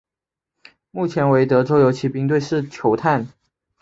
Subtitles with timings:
[0.89, 3.27] 目前为德州游骑兵队球探。